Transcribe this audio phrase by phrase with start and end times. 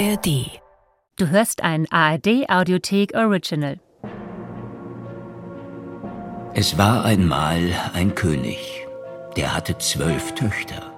[0.00, 0.46] ARD.
[1.16, 3.78] Du hörst ein ARD Audiothek Original.
[6.54, 7.60] Es war einmal
[7.92, 8.86] ein König,
[9.36, 10.90] der hatte zwölf Töchter,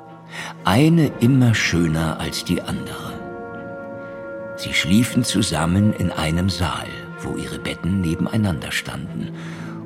[0.62, 4.54] eine immer schöner als die andere.
[4.57, 6.87] Sie schliefen zusammen in einem Saal,
[7.23, 9.32] wo ihre Betten nebeneinander standen,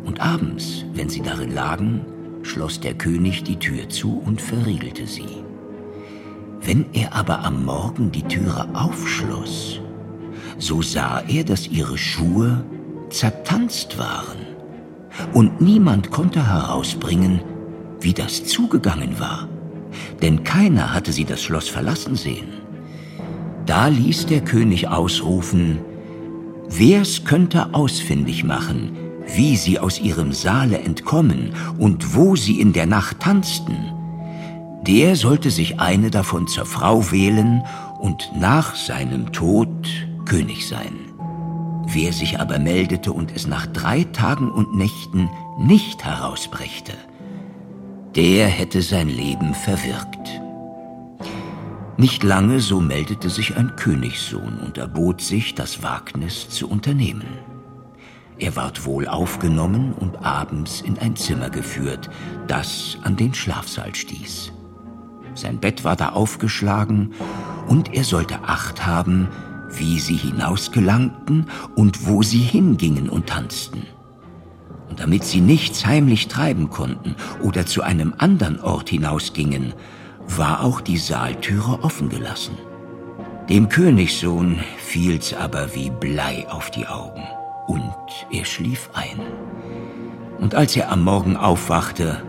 [0.04, 2.04] und abends, wenn sie darin lagen,
[2.42, 5.45] schloss der König die Tür zu und verriegelte sie.
[6.62, 9.80] Wenn er aber am Morgen die Türe aufschloss,
[10.58, 12.64] so sah er, dass ihre Schuhe
[13.10, 14.46] zertanzt waren,
[15.32, 17.40] und niemand konnte herausbringen,
[18.00, 19.48] wie das zugegangen war,
[20.22, 22.48] denn keiner hatte sie das Schloss verlassen sehen.
[23.64, 25.78] Da ließ der König ausrufen,
[26.68, 28.96] Wer's könnte ausfindig machen,
[29.34, 33.76] wie sie aus ihrem Saale entkommen und wo sie in der Nacht tanzten,
[34.86, 37.64] der sollte sich eine davon zur Frau wählen
[37.98, 39.68] und nach seinem Tod
[40.24, 41.12] König sein.
[41.86, 46.92] Wer sich aber meldete und es nach drei Tagen und Nächten nicht herausbrächte,
[48.14, 50.40] der hätte sein Leben verwirkt.
[51.96, 57.26] Nicht lange so meldete sich ein Königssohn und erbot sich, das Wagnis zu unternehmen.
[58.38, 62.10] Er ward wohl aufgenommen und abends in ein Zimmer geführt,
[62.48, 64.52] das an den Schlafsaal stieß.
[65.36, 67.12] Sein Bett war da aufgeschlagen,
[67.68, 69.28] und er sollte Acht haben,
[69.70, 73.82] wie sie hinausgelangten und wo sie hingingen und tanzten.
[74.88, 79.74] Und damit sie nichts heimlich treiben konnten oder zu einem anderen Ort hinausgingen,
[80.28, 82.56] war auch die Saaltüre offen gelassen.
[83.48, 87.22] Dem Königssohn fiel's aber wie Blei auf die Augen,
[87.66, 87.82] und
[88.30, 89.20] er schlief ein.
[90.38, 92.22] Und als er am Morgen aufwachte,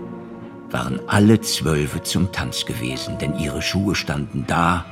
[0.71, 4.85] waren alle Zwölfe zum Tanz gewesen, denn ihre Schuhe standen da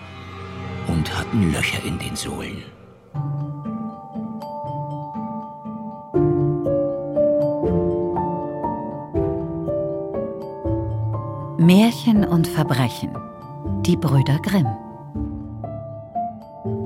[0.88, 2.64] und hatten Löcher in den Sohlen.
[11.58, 13.18] Märchen und Verbrechen.
[13.82, 14.68] Die Brüder Grimm.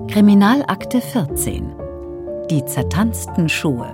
[0.08, 1.76] Kriminalakte 14.
[2.50, 3.92] Die zertanzten Schuhe.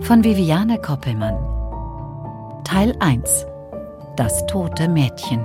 [0.00, 1.36] Von Viviane Koppelmann.
[2.64, 3.46] Teil 1.
[4.16, 5.44] Das tote Mädchen.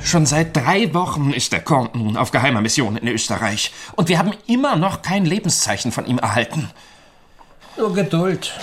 [0.00, 3.72] Schon seit drei Wochen ist der Comte nun auf geheimer Mission in Österreich.
[3.96, 6.70] Und wir haben immer noch kein Lebenszeichen von ihm erhalten.
[7.76, 8.54] Nur Geduld.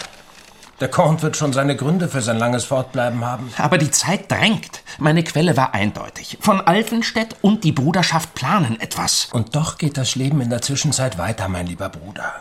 [0.79, 3.51] Der Comte wird schon seine Gründe für sein langes Fortbleiben haben.
[3.57, 4.81] Aber die Zeit drängt.
[4.97, 6.37] Meine Quelle war eindeutig.
[6.39, 9.27] Von Alfenstedt und die Bruderschaft planen etwas.
[9.33, 12.33] Und doch geht das Leben in der Zwischenzeit weiter, mein lieber Bruder.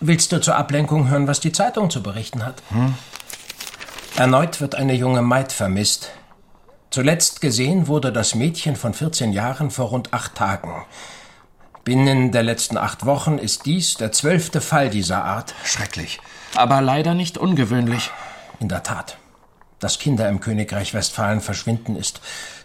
[0.00, 2.62] Willst du zur Ablenkung hören, was die Zeitung zu berichten hat?
[2.70, 2.94] Hm?
[4.16, 6.10] Erneut wird eine junge Maid vermisst.
[6.90, 10.84] Zuletzt gesehen wurde das Mädchen von 14 Jahren vor rund acht Tagen.
[11.84, 15.54] Binnen der letzten acht Wochen ist dies der zwölfte Fall dieser Art.
[15.64, 16.20] Schrecklich
[16.54, 18.10] aber leider nicht ungewöhnlich.
[18.60, 19.18] In der Tat.
[19.78, 22.20] Dass Kinder im Königreich Westfalen verschwinden, ist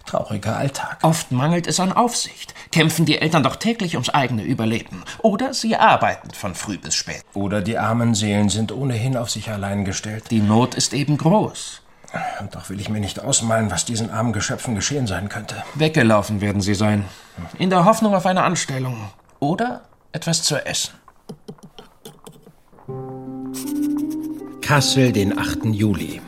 [0.06, 0.98] trauriger Alltag.
[1.02, 2.54] Oft mangelt es an Aufsicht.
[2.72, 5.04] Kämpfen die Eltern doch täglich ums eigene Überleben.
[5.20, 7.24] Oder sie arbeiten von früh bis spät.
[7.34, 10.26] Oder die armen Seelen sind ohnehin auf sich allein gestellt.
[10.32, 11.82] Die Not ist eben groß.
[12.40, 15.56] Und doch will ich mir nicht ausmalen, was diesen armen Geschöpfen geschehen sein könnte.
[15.76, 17.06] Weggelaufen werden sie sein.
[17.58, 19.10] In der Hoffnung auf eine Anstellung.
[19.40, 19.82] Oder
[20.12, 20.94] etwas zu essen.
[24.62, 25.66] Kassel, den 8.
[25.66, 26.22] Juli.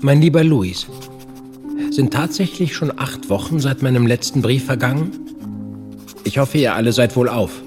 [0.00, 0.86] Mein lieber Luis,
[1.94, 5.12] sind tatsächlich schon acht Wochen seit meinem letzten Brief vergangen?
[6.24, 7.62] Ich hoffe, ihr alle seid wohl auf.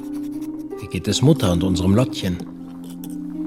[0.81, 2.37] Wie geht es Mutter und unserem Lottchen?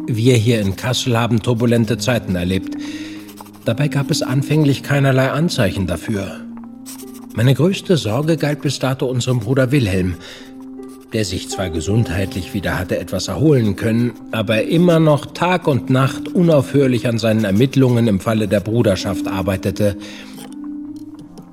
[0.06, 2.76] Wir hier in Kassel haben turbulente Zeiten erlebt.
[3.64, 6.40] Dabei gab es anfänglich keinerlei Anzeichen dafür.
[7.34, 10.14] Meine größte Sorge galt bis dato unserem Bruder Wilhelm,
[11.12, 16.28] der sich zwar gesundheitlich wieder hatte etwas erholen können, aber immer noch Tag und Nacht
[16.28, 19.96] unaufhörlich an seinen Ermittlungen im Falle der Bruderschaft arbeitete.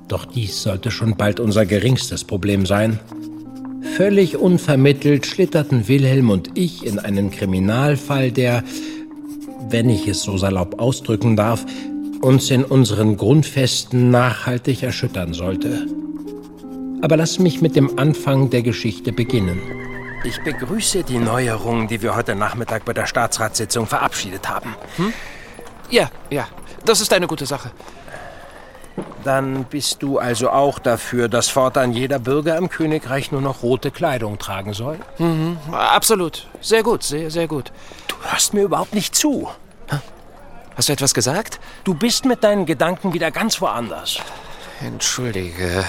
[0.08, 2.98] Doch dies sollte schon bald unser geringstes Problem sein.
[3.96, 8.64] Völlig unvermittelt schlitterten Wilhelm und ich in einen Kriminalfall, der,
[9.68, 11.64] wenn ich es so salopp ausdrücken darf,
[12.22, 15.86] uns in unseren Grundfesten nachhaltig erschüttern sollte.
[17.02, 19.60] Aber lass mich mit dem Anfang der Geschichte beginnen.
[20.24, 24.74] Ich begrüße die Neuerungen, die wir heute Nachmittag bei der Staatsratssitzung verabschiedet haben.
[24.96, 25.12] Hm?
[25.90, 26.48] Ja, ja,
[26.84, 27.70] das ist eine gute Sache.
[29.24, 33.90] Dann bist du also auch dafür, dass fortan jeder Bürger im Königreich nur noch rote
[33.90, 34.98] Kleidung tragen soll?
[35.18, 36.46] Mhm, absolut.
[36.60, 37.72] Sehr gut, sehr, sehr gut.
[38.06, 39.48] Du hörst mir überhaupt nicht zu.
[40.76, 41.58] Hast du etwas gesagt?
[41.84, 44.18] Du bist mit deinen Gedanken wieder ganz woanders.
[44.80, 45.84] Entschuldige,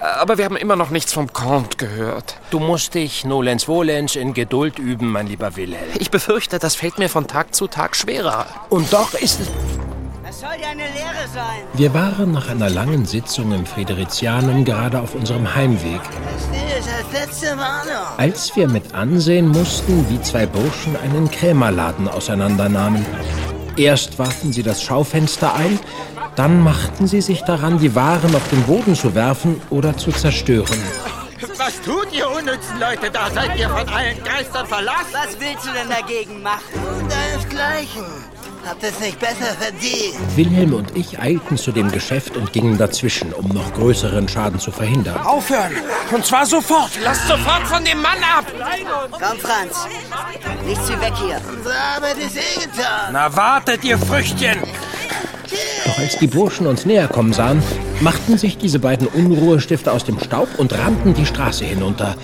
[0.00, 2.36] aber wir haben immer noch nichts vom Comte gehört.
[2.50, 5.88] Du musst dich, nolens volens, in Geduld üben, mein lieber Wilhelm.
[5.98, 8.46] Ich befürchte, das fällt mir von Tag zu Tag schwerer.
[8.68, 9.48] Und doch ist es...
[10.24, 11.60] Das soll ja eine Lehre sein.
[11.74, 16.00] Wir waren nach einer langen Sitzung im Fridericianum gerade auf unserem Heimweg.
[16.00, 18.06] Das ist als letzte Warnung.
[18.16, 23.04] Als wir mit ansehen mussten, wie zwei Burschen einen Krämerladen auseinandernahmen.
[23.76, 25.78] Erst warfen sie das Schaufenster ein,
[26.36, 30.80] dann machten sie sich daran, die Waren auf den Boden zu werfen oder zu zerstören.
[31.58, 33.30] Was tut ihr unnützen Leute da?
[33.30, 35.12] Seid ihr von allen Geistern verlassen?
[35.12, 36.62] Was willst du denn dagegen machen?
[36.98, 38.33] Und deinesgleichen.
[38.66, 40.36] Habt es nicht besser verdient.
[40.36, 44.70] Wilhelm und ich eilten zu dem Geschäft und gingen dazwischen, um noch größeren Schaden zu
[44.70, 45.18] verhindern.
[45.18, 45.72] Aufhören!
[46.12, 46.90] Und zwar sofort!
[47.02, 48.46] Lasst sofort von dem Mann ab!
[49.10, 49.86] Komm, Franz.
[50.66, 51.40] Nichts wie weg hier.
[51.54, 53.12] Unsere Arbeit ist eh getan.
[53.12, 54.58] Na wartet, ihr Früchtchen!
[55.84, 57.62] Doch als die Burschen uns näher kommen sahen,
[58.00, 62.16] machten sich diese beiden Unruhestifter aus dem Staub und rannten die Straße hinunter.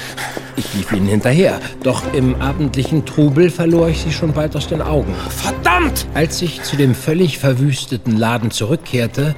[0.60, 4.82] Ich lief ihnen hinterher, doch im abendlichen Trubel verlor ich sie schon bald aus den
[4.82, 5.14] Augen.
[5.30, 6.04] Verdammt!
[6.12, 9.34] Als ich zu dem völlig verwüsteten Laden zurückkehrte,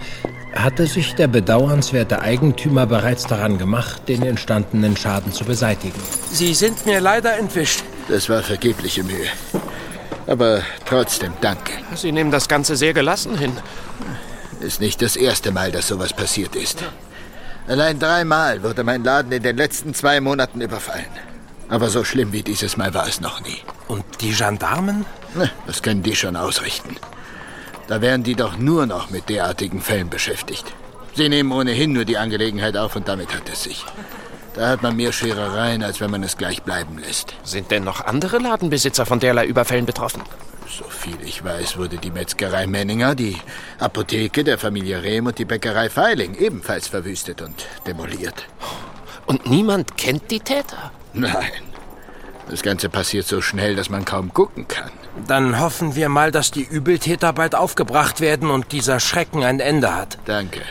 [0.52, 6.00] hatte sich der bedauernswerte Eigentümer bereits daran gemacht, den entstandenen Schaden zu beseitigen.
[6.32, 7.84] Sie sind mir leider entwischt.
[8.08, 9.28] Das war vergebliche Mühe.
[10.26, 11.72] Aber trotzdem danke.
[11.94, 13.52] Sie nehmen das Ganze sehr gelassen hin.
[14.58, 16.82] Ist nicht das erste Mal, dass sowas passiert ist.
[17.68, 21.06] Allein dreimal wurde mein Laden in den letzten zwei Monaten überfallen.
[21.68, 23.58] Aber so schlimm wie dieses Mal war es noch nie.
[23.88, 25.06] Und die Gendarmen?
[25.34, 26.96] Na, das können die schon ausrichten.
[27.88, 30.64] Da wären die doch nur noch mit derartigen Fällen beschäftigt.
[31.14, 33.84] Sie nehmen ohnehin nur die Angelegenheit auf und damit hat es sich.
[34.54, 37.34] Da hat man mehr Scherereien, als wenn man es gleich bleiben lässt.
[37.42, 40.22] Sind denn noch andere Ladenbesitzer von derlei Überfällen betroffen?
[40.78, 43.36] So viel ich weiß, wurde die Metzgerei Menninger, die
[43.78, 48.46] Apotheke der Familie Rehm und die Bäckerei Feiling ebenfalls verwüstet und demoliert.
[49.26, 50.90] Und niemand kennt die Täter?
[51.12, 51.52] Nein.
[52.48, 54.90] Das Ganze passiert so schnell, dass man kaum gucken kann.
[55.26, 59.94] Dann hoffen wir mal, dass die Übeltäter bald aufgebracht werden und dieser Schrecken ein Ende
[59.94, 60.18] hat.
[60.24, 60.62] Danke.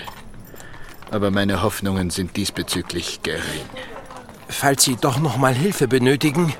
[1.11, 3.69] Aber meine Hoffnungen sind diesbezüglich gering.
[4.47, 6.53] Falls Sie doch noch mal Hilfe benötigen,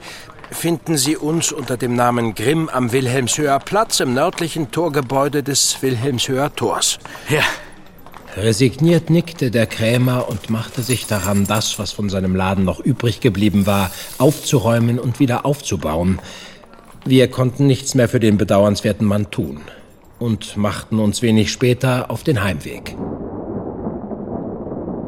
[0.52, 6.54] finden Sie uns unter dem Namen Grimm am Wilhelmshöher Platz im nördlichen Torgebäude des Wilhelmshöher
[6.56, 7.00] Tors.
[7.30, 7.44] Ja,
[8.38, 13.20] Resigniert nickte der Krämer und machte sich daran, das, was von seinem Laden noch übrig
[13.20, 16.20] geblieben war, aufzuräumen und wieder aufzubauen.
[17.04, 19.60] Wir konnten nichts mehr für den bedauernswerten Mann tun
[20.18, 22.96] und machten uns wenig später auf den Heimweg.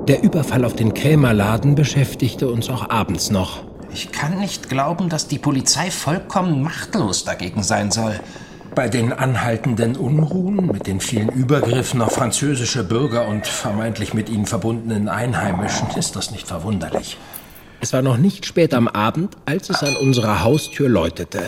[0.10, 3.64] Der Überfall auf den Krämerladen beschäftigte uns auch abends noch.
[3.94, 8.20] Ich kann nicht glauben, dass die Polizei vollkommen machtlos dagegen sein soll.
[8.74, 14.48] Bei den anhaltenden Unruhen, mit den vielen Übergriffen auf französische Bürger und vermeintlich mit ihnen
[14.48, 17.18] verbundenen Einheimischen ist das nicht verwunderlich.
[17.82, 21.44] Es war noch nicht spät am Abend, als es an unserer Haustür läutete.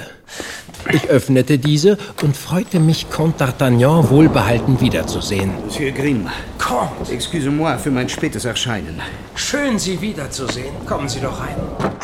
[0.92, 5.50] Ich öffnete diese und freute mich, Comte d'Artagnan wohlbehalten wiederzusehen.
[5.66, 6.28] Monsieur Grimm,
[6.60, 9.02] Comte, excusez-moi für mein spätes Erscheinen.
[9.34, 10.76] schön, Sie wiederzusehen.
[10.86, 11.95] Kommen Sie doch rein.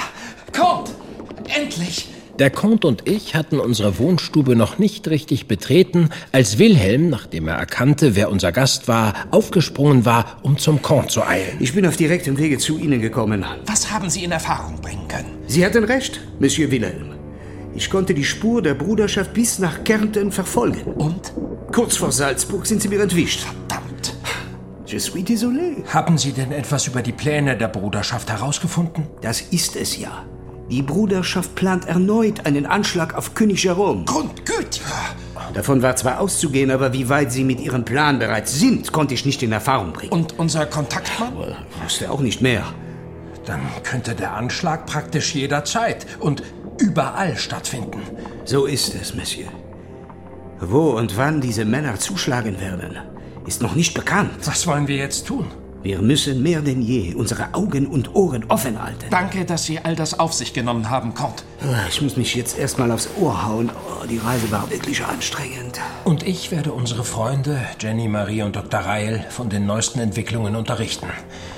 [1.55, 2.07] Endlich!
[2.39, 7.55] Der Comte und ich hatten unsere Wohnstube noch nicht richtig betreten, als Wilhelm, nachdem er
[7.55, 11.57] erkannte, wer unser Gast war, aufgesprungen war, um zum Comte zu eilen.
[11.59, 13.45] Ich bin auf direktem Wege zu Ihnen gekommen.
[13.65, 15.37] Was haben Sie in Erfahrung bringen können?
[15.47, 17.11] Sie hatten recht, Monsieur Wilhelm.
[17.75, 20.81] Ich konnte die Spur der Bruderschaft bis nach Kärnten verfolgen.
[20.93, 21.33] Und?
[21.71, 23.41] Kurz vor Salzburg sind sie mir entwischt.
[23.41, 24.15] Verdammt!
[24.85, 25.85] Je suis désolé.
[25.87, 29.07] Haben Sie denn etwas über die Pläne der Bruderschaft herausgefunden?
[29.21, 30.25] Das ist es ja.
[30.71, 34.05] Die Bruderschaft plant erneut einen Anschlag auf König Jerome.
[34.05, 34.85] Grundgütiger!
[35.53, 39.25] Davon war zwar auszugehen, aber wie weit sie mit ihrem Plan bereits sind, konnte ich
[39.25, 40.13] nicht in Erfahrung bringen.
[40.13, 41.33] Und unser Kontaktmann?
[41.83, 42.63] wusste auch nicht mehr.
[43.45, 46.41] Dann könnte der Anschlag praktisch jederzeit und
[46.79, 47.99] überall stattfinden.
[48.45, 49.49] So ist es, Monsieur.
[50.61, 52.97] Wo und wann diese Männer zuschlagen werden,
[53.45, 54.31] ist noch nicht bekannt.
[54.45, 55.47] Was wollen wir jetzt tun?
[55.83, 59.05] Wir müssen mehr denn je unsere Augen und Ohren offen halten.
[59.09, 61.43] Danke, dass Sie all das auf sich genommen haben, Comte.
[61.89, 63.69] Ich muss mich jetzt erstmal aufs Ohr hauen.
[63.69, 65.79] Oh, die Reise war wirklich anstrengend.
[66.03, 68.81] Und ich werde unsere Freunde, Jenny, Marie und Dr.
[68.81, 71.07] Reil, von den neuesten Entwicklungen unterrichten.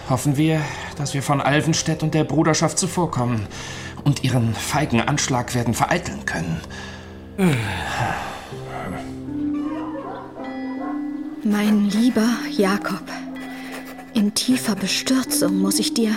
[0.10, 0.62] Hoffen wir,
[0.98, 3.48] dass wir von Alvenstedt und der Bruderschaft zuvorkommen
[4.06, 6.62] und ihren feigen Anschlag werden vereiteln können.
[11.44, 13.04] Mein lieber Jakob,
[14.14, 16.12] in tiefer Bestürzung muss ich dir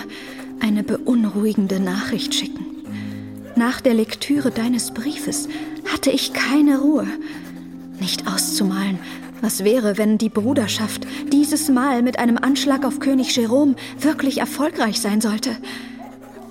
[0.59, 2.65] eine beunruhigende Nachricht schicken.
[3.55, 5.47] Nach der Lektüre deines Briefes
[5.91, 7.07] hatte ich keine Ruhe.
[7.99, 8.99] Nicht auszumalen,
[9.41, 14.99] Was wäre, wenn die Bruderschaft dieses Mal mit einem Anschlag auf König Jerome wirklich erfolgreich
[14.99, 15.55] sein sollte?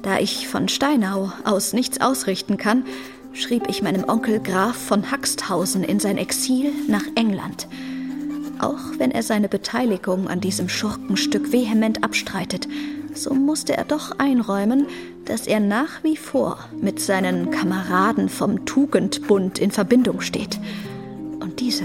[0.02, 2.84] Da ich von Steinau aus nichts ausrichten kann,
[3.32, 7.66] schrieb ich meinem Onkel Graf von Haxthausen in sein Exil nach England.
[8.58, 12.68] Auch wenn er seine Beteiligung an diesem Schurkenstück vehement abstreitet,
[13.14, 14.86] so musste er doch einräumen,
[15.24, 20.58] dass er nach wie vor mit seinen Kameraden vom Tugendbund in Verbindung steht.
[21.40, 21.84] Und diese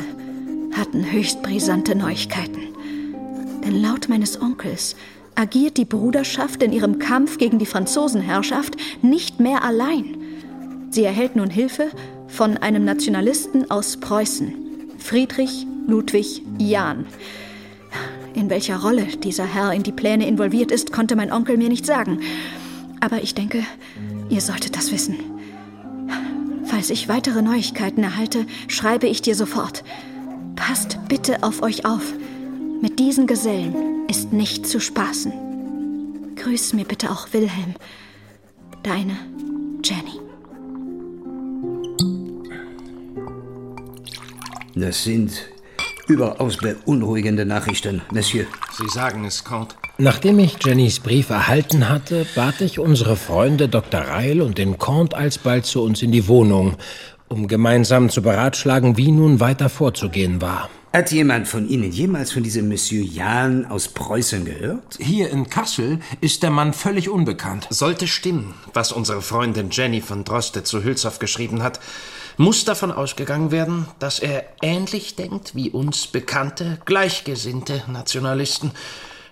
[0.73, 2.61] hatten höchst brisante Neuigkeiten.
[3.65, 4.95] Denn laut meines Onkels
[5.35, 10.17] agiert die Bruderschaft in ihrem Kampf gegen die Franzosenherrschaft nicht mehr allein.
[10.89, 11.89] Sie erhält nun Hilfe
[12.27, 14.53] von einem Nationalisten aus Preußen,
[14.97, 17.05] Friedrich Ludwig Jahn.
[18.33, 21.85] In welcher Rolle dieser Herr in die Pläne involviert ist, konnte mein Onkel mir nicht
[21.85, 22.19] sagen.
[22.99, 23.63] Aber ich denke,
[24.29, 25.17] ihr solltet das wissen.
[26.65, 29.83] Falls ich weitere Neuigkeiten erhalte, schreibe ich dir sofort.
[30.55, 32.13] Passt bitte auf euch auf.
[32.81, 36.35] Mit diesen Gesellen ist nicht zu spaßen.
[36.35, 37.75] Grüß mir bitte auch Wilhelm.
[38.83, 39.17] Deine
[39.83, 40.19] Jenny.
[44.73, 45.33] Das sind
[46.07, 48.45] überaus beunruhigende Nachrichten, Monsieur.
[48.77, 49.75] Sie sagen es, Count.
[49.97, 54.01] Nachdem ich Jennys Brief erhalten hatte, bat ich unsere Freunde Dr.
[54.01, 56.75] Reil und den Comte alsbald zu uns in die Wohnung,
[57.27, 60.69] um gemeinsam zu beratschlagen, wie nun weiter vorzugehen war.
[60.93, 64.97] Hat jemand von Ihnen jemals von diesem Monsieur Jahn aus Preußen gehört?
[64.99, 67.67] Hier in Kassel ist der Mann völlig unbekannt.
[67.69, 71.79] Sollte stimmen, was unsere Freundin Jenny von Droste zu Hülshoff geschrieben hat,
[72.37, 78.71] muss davon ausgegangen werden, dass er ähnlich denkt wie uns bekannte, gleichgesinnte Nationalisten.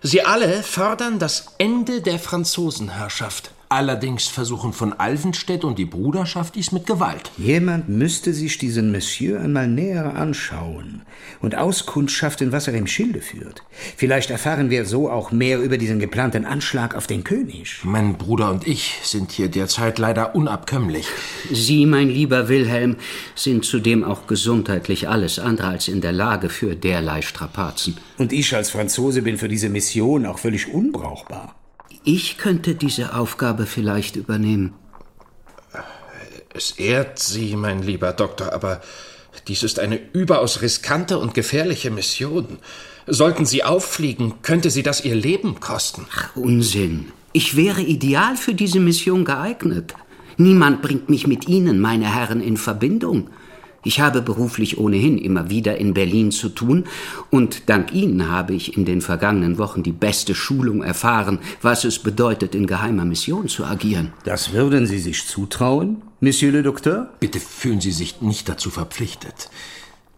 [0.02, 3.52] Sie alle fordern das Ende der Franzosenherrschaft.
[3.72, 7.30] Allerdings versuchen von Alvenstedt und die Bruderschaft dies mit Gewalt.
[7.38, 11.04] Jemand müsste sich diesen Monsieur einmal näher anschauen
[11.40, 13.62] und auskundschaften, was er im Schilde führt.
[13.96, 17.82] Vielleicht erfahren wir so auch mehr über diesen geplanten Anschlag auf den König.
[17.84, 21.06] Mein Bruder und ich sind hier derzeit leider unabkömmlich.
[21.52, 22.96] Sie, mein lieber Wilhelm,
[23.36, 27.98] sind zudem auch gesundheitlich alles andere als in der Lage für derlei Strapazen.
[28.18, 31.59] Und ich als Franzose bin für diese Mission auch völlig unbrauchbar.
[32.12, 34.74] Ich könnte diese Aufgabe vielleicht übernehmen.
[36.52, 38.82] Es ehrt Sie, mein lieber Doktor, aber
[39.48, 42.58] dies ist eine überaus riskante und gefährliche Mission.
[43.06, 46.08] Sollten Sie auffliegen, könnte Sie das Ihr Leben kosten.
[46.12, 47.12] Ach, Unsinn.
[47.32, 49.94] Ich wäre ideal für diese Mission geeignet.
[50.38, 53.30] Niemand bringt mich mit Ihnen, meine Herren, in Verbindung.
[53.84, 56.86] Ich habe beruflich ohnehin immer wieder in Berlin zu tun
[57.30, 62.00] und dank Ihnen habe ich in den vergangenen Wochen die beste Schulung erfahren, was es
[62.00, 64.14] bedeutet, in geheimer Mission zu agieren.
[64.24, 67.14] Das würden Sie sich zutrauen, Monsieur le Docteur?
[67.22, 69.50] Bitte fühlen Sie sich nicht dazu verpflichtet.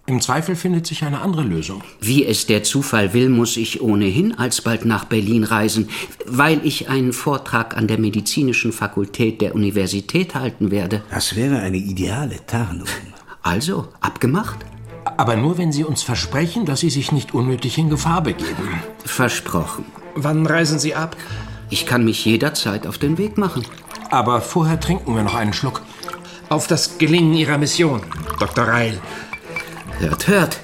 [0.08, 1.84] Im Zweifel findet sich eine andere Lösung.
[2.02, 5.90] Wie es der Zufall will, muss ich ohnehin alsbald nach Berlin reisen,
[6.26, 11.04] weil ich einen Vortrag an der medizinischen Fakultät der Universität halten werde.
[11.12, 12.88] Das wäre eine ideale Tarnung.
[13.44, 14.60] Also, abgemacht?
[15.18, 18.82] Aber nur, wenn Sie uns versprechen, dass Sie sich nicht unnötig in Gefahr begeben.
[19.04, 19.86] Versprochen.
[20.16, 21.16] Wann reisen Sie ab?
[21.70, 23.66] Ich kann mich jederzeit auf den Weg machen.
[24.10, 25.82] Aber vorher trinken wir noch einen Schluck.
[26.50, 28.02] Auf das Gelingen Ihrer Mission,
[28.40, 28.66] Dr.
[28.66, 29.00] Reil.
[30.00, 30.60] Hört, hört.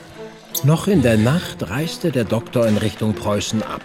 [0.64, 3.82] Noch in der Nacht reiste der Doktor in Richtung Preußen ab.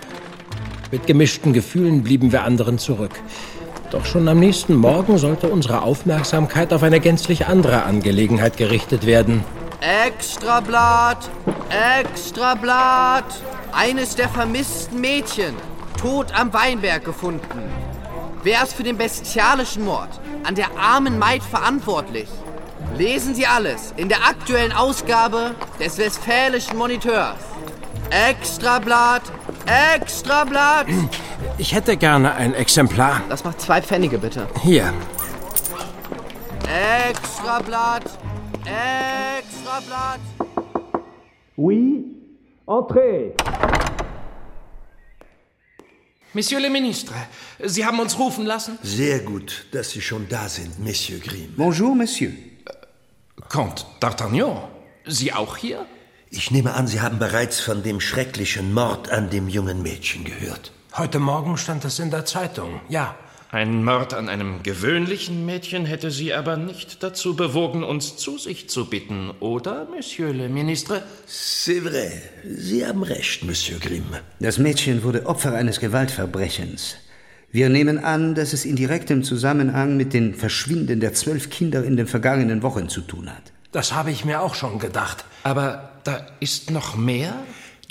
[0.91, 3.13] Mit gemischten Gefühlen blieben wir anderen zurück.
[3.93, 9.45] Doch schon am nächsten Morgen sollte unsere Aufmerksamkeit auf eine gänzlich andere Angelegenheit gerichtet werden.
[9.83, 11.29] Extrablatt!
[12.01, 13.27] Extrablatt!
[13.71, 15.55] Eines der vermissten Mädchen,
[16.01, 17.71] tot am Weinberg gefunden.
[18.43, 20.09] Wer ist für den bestialischen Mord
[20.45, 22.29] an der armen Maid verantwortlich?
[22.97, 27.37] Lesen Sie alles in der aktuellen Ausgabe des Westfälischen Moniteurs.
[28.09, 29.23] Extrablatt!
[29.95, 30.87] Extrablatt!
[31.59, 33.23] Ich hätte gerne ein Exemplar.
[33.29, 34.49] Das macht zwei Pfennige, bitte.
[34.63, 34.93] Hier.
[37.09, 38.05] Extrablatt!
[38.65, 40.21] Extrablatt!
[41.57, 42.05] Oui,
[42.67, 43.35] entrez.
[46.35, 47.15] Monsieur le Ministre,
[47.63, 48.79] Sie haben uns rufen lassen?
[48.83, 51.53] Sehr gut, dass Sie schon da sind, Monsieur Grimm.
[51.57, 52.33] Bonjour, Monsieur.
[53.51, 54.63] Comte d'Artagnan,
[55.07, 55.85] Sie auch hier?
[56.31, 60.73] Ich nehme an, Sie haben bereits von dem schrecklichen Mord an dem jungen Mädchen gehört.
[60.95, 63.15] Heute Morgen stand es in der Zeitung, ja.
[63.51, 68.69] Ein Mord an einem gewöhnlichen Mädchen hätte Sie aber nicht dazu bewogen, uns zu sich
[68.69, 71.03] zu bitten, oder, Monsieur le Ministre?
[71.27, 72.11] C'est vrai.
[72.45, 74.05] Sie haben recht, Monsieur Grimm.
[74.39, 76.97] Das Mädchen wurde Opfer eines Gewaltverbrechens.
[77.51, 81.97] Wir nehmen an, dass es in direktem Zusammenhang mit den Verschwinden der zwölf Kinder in
[81.97, 83.53] den vergangenen Wochen zu tun hat.
[83.73, 85.25] Das habe ich mir auch schon gedacht.
[85.43, 87.33] Aber da ist noch mehr?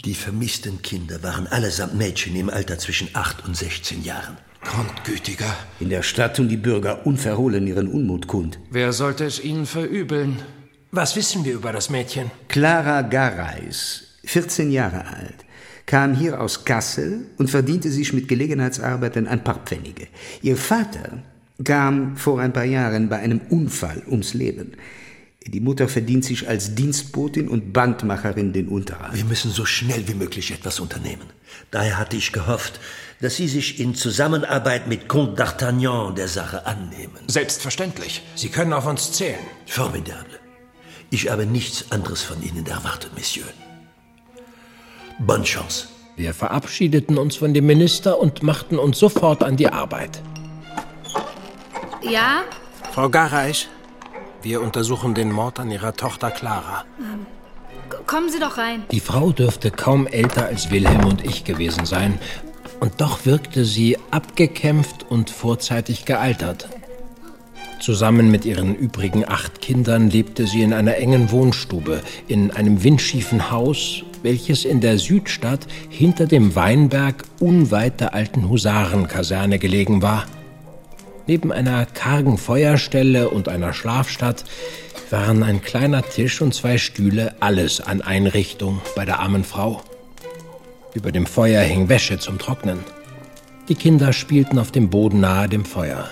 [0.04, 4.36] Die vermissten Kinder waren allesamt Mädchen im Alter zwischen 8 und 16 Jahren.
[4.64, 5.56] Grundgütiger.
[5.80, 8.58] In der Stadt tun die Bürger unverhohlen ihren Unmut kund.
[8.72, 10.40] Wer sollte es ihnen verübeln?
[10.92, 12.32] Was wissen wir über das Mädchen?
[12.48, 15.46] Clara Gareis, 14 Jahre alt,
[15.86, 20.08] kam hier aus Kassel und verdiente sich mit Gelegenheitsarbeiten ein paar Pfennige.
[20.42, 21.22] Ihr Vater
[21.64, 24.72] kam vor ein paar Jahren bei einem Unfall ums Leben.
[25.48, 29.16] Die Mutter verdient sich als Dienstbotin und Bandmacherin den Unterhalt.
[29.16, 31.26] Wir müssen so schnell wie möglich etwas unternehmen.
[31.72, 32.80] Daher hatte ich gehofft,
[33.22, 37.18] dass Sie sich in Zusammenarbeit mit Comte d'Artagnan der Sache annehmen.
[37.28, 38.22] Selbstverständlich.
[38.36, 39.40] Sie können auf uns zählen.
[39.66, 40.40] Formidable.
[41.10, 43.48] Ich habe nichts anderes von Ihnen erwartet, Monsieur.
[45.20, 45.88] Bonne Chance.
[46.18, 50.22] Wir verabschiedeten uns von dem Minister und machten uns sofort an die Arbeit.
[52.04, 52.44] Ja?
[52.92, 53.68] Frau Gareis,
[54.44, 56.86] wir untersuchen den Mord an Ihrer Tochter Clara.
[57.00, 57.26] Ähm,
[58.06, 58.84] kommen Sie doch rein.
[58.92, 62.20] Die Frau dürfte kaum älter als Wilhelm und ich gewesen sein.
[62.80, 66.68] Und doch wirkte sie abgekämpft und vorzeitig gealtert.
[67.80, 73.52] Zusammen mit ihren übrigen acht Kindern lebte sie in einer engen Wohnstube, in einem windschiefen
[73.52, 80.26] Haus, welches in der Südstadt hinter dem Weinberg unweit der alten Husarenkaserne gelegen war.
[81.28, 84.44] Neben einer kargen Feuerstelle und einer Schlafstatt
[85.10, 89.82] waren ein kleiner Tisch und zwei Stühle alles an Einrichtung bei der armen Frau.
[90.94, 92.80] Über dem Feuer hing Wäsche zum Trocknen.
[93.70, 96.10] Die Kinder spielten auf dem Boden nahe dem Feuer.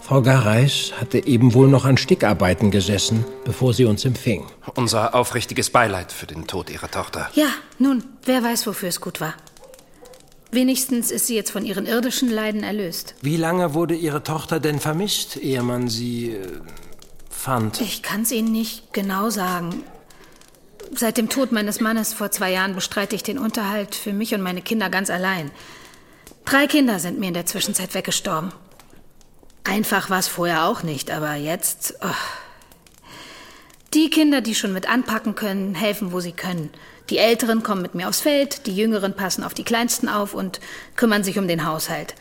[0.00, 4.46] Frau Gareis hatte eben wohl noch an Stickarbeiten gesessen, bevor sie uns empfing.
[4.74, 7.28] Unser aufrichtiges Beileid für den Tod ihrer Tochter.
[7.34, 7.48] Ja,
[7.78, 9.34] nun, wer weiß, wofür es gut war.
[10.50, 13.14] Wenigstens ist sie jetzt von ihren irdischen Leiden erlöst.
[13.20, 16.60] Wie lange wurde Ihre Tochter denn vermisst, ehe man sie äh,
[17.28, 17.80] fand?
[17.82, 19.82] Ich kann es Ihnen nicht genau sagen.
[20.94, 24.40] Seit dem Tod meines Mannes vor zwei Jahren bestreite ich den Unterhalt für mich und
[24.40, 25.50] meine Kinder ganz allein.
[26.46, 28.52] Drei Kinder sind mir in der Zwischenzeit weggestorben.
[29.64, 31.96] Einfach war es vorher auch nicht, aber jetzt.
[32.00, 32.08] Oh.
[33.92, 36.70] Die Kinder, die schon mit anpacken können, helfen, wo sie können.
[37.10, 40.60] Die Älteren kommen mit mir aufs Feld, die Jüngeren passen auf die Kleinsten auf und
[40.96, 42.14] kümmern sich um den Haushalt.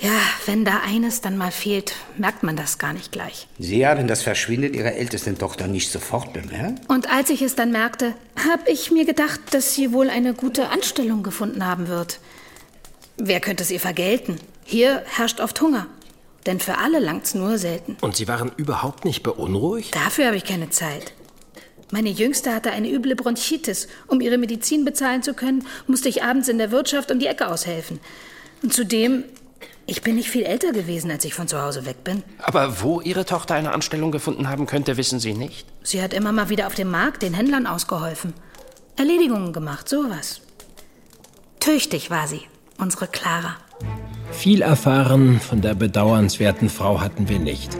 [0.00, 3.46] Ja, wenn da eines dann mal fehlt, merkt man das gar nicht gleich.
[3.58, 6.80] Sie haben das Verschwinden Ihrer ältesten Tochter nicht sofort bemerkt?
[6.90, 10.68] Und als ich es dann merkte, habe ich mir gedacht, dass sie wohl eine gute
[10.70, 12.18] Anstellung gefunden haben wird.
[13.16, 14.40] Wer könnte es ihr vergelten?
[14.64, 15.86] Hier herrscht oft Hunger.
[16.46, 17.96] Denn für alle langt's nur selten.
[18.00, 19.94] Und Sie waren überhaupt nicht beunruhigt?
[19.94, 21.12] Dafür habe ich keine Zeit.
[21.90, 23.88] Meine Jüngste hatte eine üble Bronchitis.
[24.06, 27.48] Um ihre Medizin bezahlen zu können, musste ich abends in der Wirtschaft um die Ecke
[27.48, 28.00] aushelfen.
[28.62, 29.24] Und zudem,
[29.86, 32.22] ich bin nicht viel älter gewesen, als ich von zu Hause weg bin.
[32.38, 35.66] Aber wo Ihre Tochter eine Anstellung gefunden haben könnte, wissen Sie nicht?
[35.82, 38.32] Sie hat immer mal wieder auf dem Markt den Händlern ausgeholfen.
[38.96, 40.40] Erledigungen gemacht, sowas.
[41.60, 42.42] Tüchtig war sie,
[42.78, 43.56] unsere Clara.
[44.32, 47.76] Viel erfahren von der bedauernswerten Frau hatten wir nicht.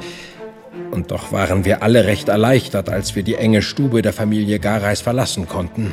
[0.95, 5.01] Und doch waren wir alle recht erleichtert, als wir die enge Stube der Familie Gareis
[5.01, 5.93] verlassen konnten.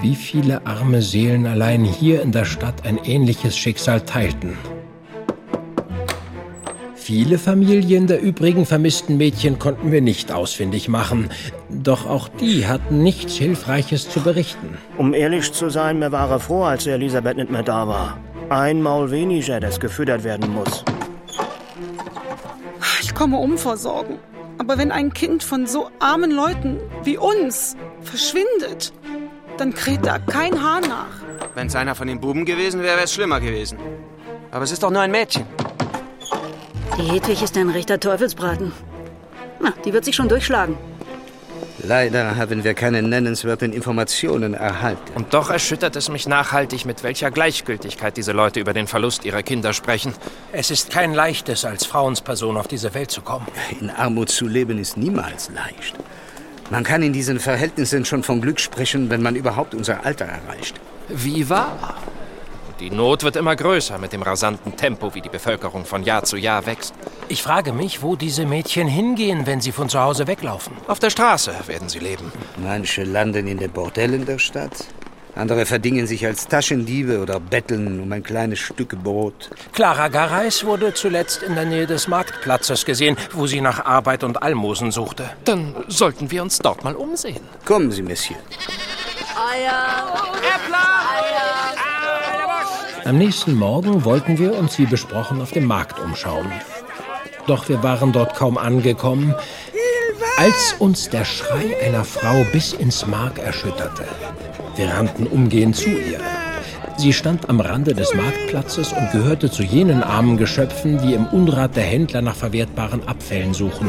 [0.00, 4.56] Wie viele arme Seelen allein hier in der Stadt ein ähnliches Schicksal teilten.
[6.94, 11.28] Viele Familien der übrigen vermissten Mädchen konnten wir nicht ausfindig machen,
[11.68, 14.78] doch auch die hatten nichts Hilfreiches zu berichten.
[14.96, 18.18] Um ehrlich zu sein, mir war er froh, als Elisabeth nicht mehr da war.
[18.48, 20.84] Ein Maul weniger, das gefüttert werden muss.
[23.18, 24.20] Ich komme um vor Sorgen.
[24.58, 28.92] Aber wenn ein Kind von so armen Leuten wie uns verschwindet,
[29.56, 31.24] dann kräht da kein Hahn nach.
[31.56, 33.76] Wenn es einer von den Buben gewesen wäre, wäre es schlimmer gewesen.
[34.52, 35.44] Aber es ist doch nur ein Mädchen.
[36.96, 38.70] Die Hedwig ist ein rechter Teufelsbraten.
[39.58, 40.76] Na, die wird sich schon durchschlagen.
[41.82, 45.12] Leider haben wir keine nennenswerten Informationen erhalten.
[45.14, 49.42] Und doch erschüttert es mich nachhaltig, mit welcher Gleichgültigkeit diese Leute über den Verlust ihrer
[49.42, 50.12] Kinder sprechen.
[50.52, 53.46] Es ist kein leichtes, als Frauensperson auf diese Welt zu kommen.
[53.80, 55.94] In Armut zu leben ist niemals leicht.
[56.70, 60.74] Man kann in diesen Verhältnissen schon von Glück sprechen, wenn man überhaupt unser Alter erreicht.
[61.08, 61.96] Wie wahr?
[62.80, 66.36] Die Not wird immer größer mit dem rasanten Tempo, wie die Bevölkerung von Jahr zu
[66.36, 66.94] Jahr wächst.
[67.28, 70.76] Ich frage mich, wo diese Mädchen hingehen, wenn sie von zu Hause weglaufen.
[70.86, 72.30] Auf der Straße werden sie leben.
[72.62, 74.86] Manche landen in den Bordellen der Stadt.
[75.34, 79.50] Andere verdingen sich als Taschendiebe oder betteln um ein kleines Stück Brot.
[79.72, 84.42] Clara Gareis wurde zuletzt in der Nähe des Marktplatzes gesehen, wo sie nach Arbeit und
[84.42, 85.30] Almosen suchte.
[85.44, 87.40] Dann sollten wir uns dort mal umsehen.
[87.64, 88.38] Kommen Sie, Monsieur.
[89.36, 90.12] Eier!
[90.42, 91.87] Äppler!
[93.08, 96.52] Am nächsten Morgen wollten wir uns wie besprochen auf dem Markt umschauen.
[97.46, 99.34] Doch wir waren dort kaum angekommen.
[100.36, 104.04] Als uns der Schrei einer Frau bis ins Mark erschütterte,
[104.76, 106.20] wir rannten umgehend zu ihr.
[106.98, 111.76] Sie stand am Rande des Marktplatzes und gehörte zu jenen armen Geschöpfen, die im Unrat
[111.76, 113.88] der Händler nach verwertbaren Abfällen suchen.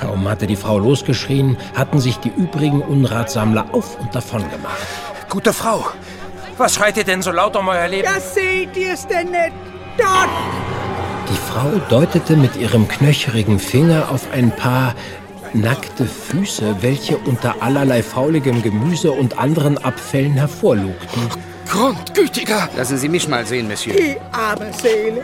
[0.00, 4.78] Kaum hatte die Frau losgeschrien, hatten sich die übrigen Unratsammler auf und davon gemacht.
[5.28, 5.84] Gute Frau,
[6.58, 8.06] was schreit ihr denn so laut um euer Leben?
[8.06, 9.52] Das seht ihr's denn nicht.
[9.98, 10.28] Dort!
[11.28, 14.94] Die Frau deutete mit ihrem knöcherigen Finger auf ein paar
[15.52, 21.22] nackte Füße, welche unter allerlei fauligem Gemüse und anderen Abfällen hervorlugten.
[21.68, 22.68] Grundgütiger!
[22.76, 23.96] Lassen Sie mich mal sehen, Monsieur.
[23.96, 25.22] Die arme Seele.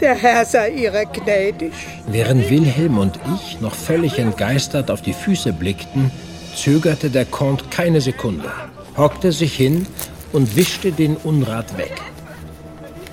[0.00, 1.72] Der Herr sei ihrer gnädig.
[2.06, 6.10] Während Wilhelm und ich noch völlig entgeistert auf die Füße blickten,
[6.56, 8.50] zögerte der Comte keine Sekunde,
[8.96, 9.86] hockte sich hin
[10.32, 12.00] und wischte den Unrat weg.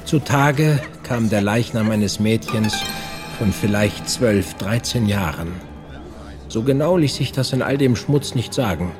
[0.05, 2.73] Zutage kam der Leichnam eines Mädchens
[3.37, 5.53] von vielleicht zwölf, dreizehn Jahren.
[6.47, 8.91] So genau ließ sich das in all dem Schmutz nicht sagen.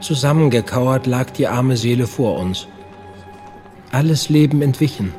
[0.00, 2.66] Zusammengekauert lag die arme Seele vor uns.
[3.90, 5.12] Alles Leben entwichen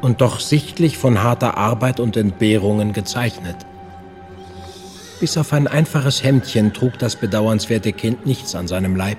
[0.00, 3.56] und doch sichtlich von harter Arbeit und Entbehrungen gezeichnet.
[5.18, 9.18] Bis auf ein einfaches Hemdchen trug das bedauernswerte Kind nichts an seinem Leib.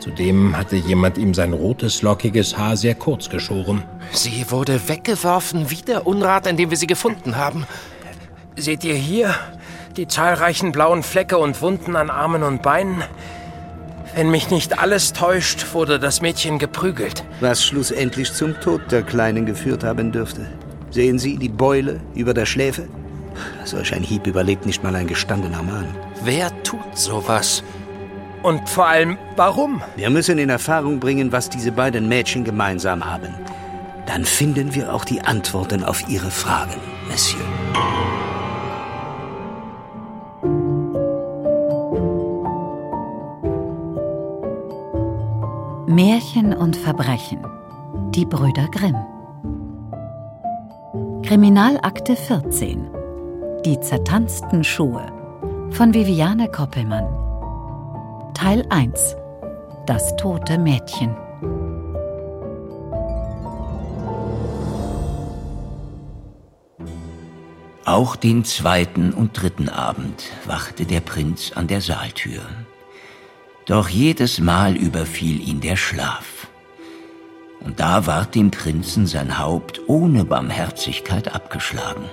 [0.00, 3.82] Zudem hatte jemand ihm sein rotes, lockiges Haar sehr kurz geschoren.
[4.12, 7.66] Sie wurde weggeworfen wie der Unrat, in dem wir sie gefunden haben.
[8.56, 9.34] Seht ihr hier
[9.98, 13.02] die zahlreichen blauen Flecke und Wunden an Armen und Beinen?
[14.14, 17.22] Wenn mich nicht alles täuscht, wurde das Mädchen geprügelt.
[17.40, 20.46] Was schlussendlich zum Tod der Kleinen geführt haben dürfte.
[20.90, 22.88] Sehen Sie die Beule über der Schläfe?
[23.64, 25.86] Solch ein Hieb überlebt nicht mal ein gestandener Mann.
[26.24, 27.62] Wer tut sowas?
[28.42, 29.82] Und vor allem, warum?
[29.96, 33.34] Wir müssen in Erfahrung bringen, was diese beiden Mädchen gemeinsam haben.
[34.06, 37.44] Dann finden wir auch die Antworten auf Ihre Fragen, Monsieur.
[45.86, 47.40] Märchen und Verbrechen.
[48.14, 48.96] Die Brüder Grimm.
[51.22, 52.88] Kriminalakte 14.
[53.64, 55.06] Die zertanzten Schuhe.
[55.72, 57.29] Von Viviane Koppelmann.
[58.34, 59.16] Teil 1.
[59.86, 61.14] Das tote Mädchen.
[67.84, 72.42] Auch den zweiten und dritten Abend wachte der Prinz an der Saaltür.
[73.66, 76.48] Doch jedes Mal überfiel ihn der Schlaf.
[77.60, 82.04] Und da ward dem Prinzen sein Haupt ohne Barmherzigkeit abgeschlagen.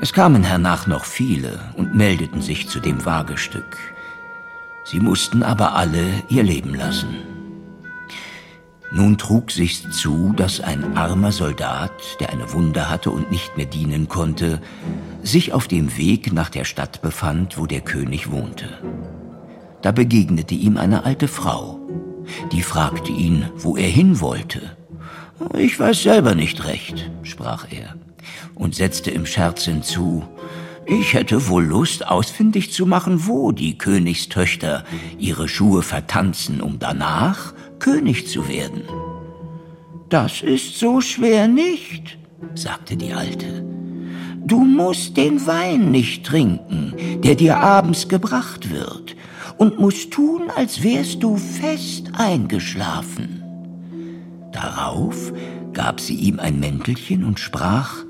[0.00, 3.93] Es kamen hernach noch viele und meldeten sich zu dem Wagestück.
[4.84, 7.16] Sie mussten aber alle ihr Leben lassen.
[8.92, 13.66] Nun trug sich's zu, dass ein armer Soldat, der eine Wunde hatte und nicht mehr
[13.66, 14.60] dienen konnte,
[15.22, 18.68] sich auf dem Weg nach der Stadt befand, wo der König wohnte.
[19.82, 21.80] Da begegnete ihm eine alte Frau.
[22.52, 24.76] Die fragte ihn, wo er hin wollte.
[25.58, 27.96] Ich weiß selber nicht recht, sprach er,
[28.54, 30.22] und setzte im Scherz hinzu,
[30.86, 34.84] ich hätte wohl Lust, ausfindig zu machen, wo die Königstöchter
[35.18, 38.82] ihre Schuhe vertanzen, um danach König zu werden.
[40.08, 42.18] Das ist so schwer nicht,
[42.54, 43.64] sagte die Alte.
[44.46, 46.92] Du musst den Wein nicht trinken,
[47.22, 49.16] der dir abends gebracht wird,
[49.56, 53.42] und musst tun, als wärst du fest eingeschlafen.
[54.52, 55.32] Darauf
[55.72, 58.04] gab sie ihm ein Mäntelchen und sprach,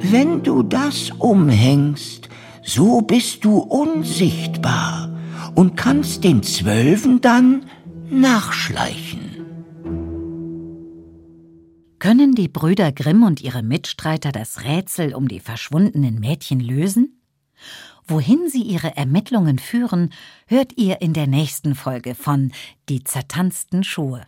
[0.00, 2.28] wenn du das umhängst,
[2.62, 5.10] so bist du unsichtbar
[5.54, 7.66] und kannst den Zwölfen dann
[8.10, 9.36] nachschleichen.
[11.98, 17.20] Können die Brüder Grimm und ihre Mitstreiter das Rätsel um die verschwundenen Mädchen lösen?
[18.06, 20.12] Wohin sie ihre Ermittlungen führen,
[20.46, 22.52] hört ihr in der nächsten Folge von
[22.88, 24.22] Die zertanzten Schuhe.